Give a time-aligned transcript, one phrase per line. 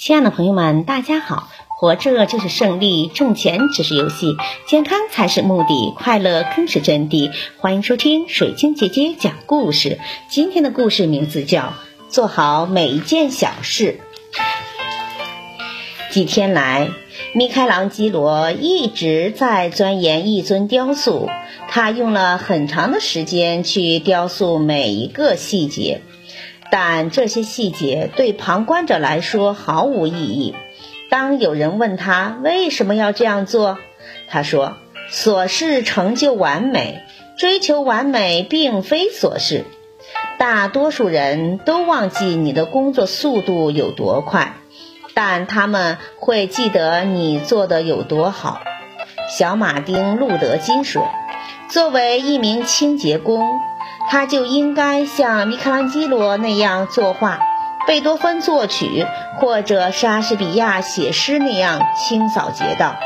[0.00, 1.48] 亲爱的朋友们，大家好！
[1.66, 4.36] 活着就是胜利，挣钱只是游戏，
[4.68, 7.32] 健康才是目的，快乐更是真谛。
[7.58, 9.98] 欢迎收听水晶姐姐讲故事。
[10.30, 11.62] 今天的故事名字叫
[12.08, 13.98] 《做好每一件小事》。
[16.14, 16.90] 几天来，
[17.34, 21.28] 米开朗基罗一直在钻研一尊雕塑，
[21.68, 26.02] 他用了很长的时间去雕塑每一个细节。
[26.70, 30.54] 但这些细节对旁观者来说毫无意义。
[31.10, 33.78] 当有人问他为什么要这样做，
[34.28, 34.76] 他说
[35.10, 37.00] ：“琐事成就完美，
[37.38, 39.64] 追求完美并非琐事。
[40.38, 44.56] 大多数人都忘记你的工作速度有多快，
[45.14, 48.60] 但他们会记得你做的有多好。”
[49.30, 51.08] 小马丁·路德金说
[51.70, 53.46] ：“作为一名清洁工。”
[54.10, 57.40] 他就应该像米开朗基罗那样作画，
[57.86, 59.06] 贝多芬作曲，
[59.38, 62.96] 或者莎士比亚写诗那样清扫街道。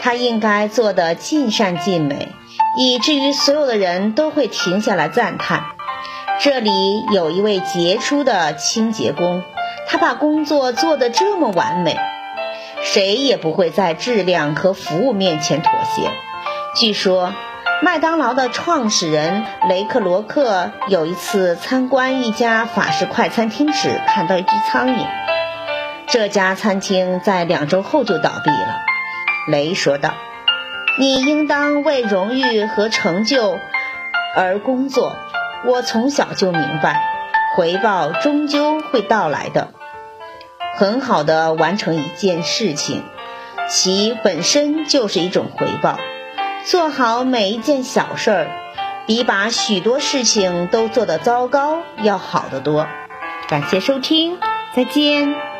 [0.00, 2.28] 他应该做得尽善尽美，
[2.76, 5.62] 以至于所有的人都会停下来赞叹：
[6.40, 6.70] 这里
[7.12, 9.44] 有一位杰出的清洁工，
[9.86, 11.96] 他把工作做得这么完美，
[12.82, 16.10] 谁也不会在质量和服务面前妥协。
[16.74, 17.32] 据说。
[17.82, 25.04] 麦当劳的创始人雷克罗克有一次参观一家法式快餐厅时，看到一只苍蝇。
[26.06, 28.80] 这家餐厅在两周后就倒闭了。
[29.48, 30.14] 雷说道
[30.96, 33.58] ：“你应当为荣誉和成就
[34.36, 35.16] 而工作。
[35.66, 37.02] 我从小就明白，
[37.56, 39.70] 回报终究会到来的。
[40.76, 43.02] 很好的完成一件事情，
[43.68, 45.98] 其本身就是一种回报。”
[46.64, 48.46] 做好每一件小事儿，
[49.06, 52.86] 比把许多事情都做得糟糕要好得多。
[53.48, 54.38] 感谢收听，
[54.74, 55.51] 再见。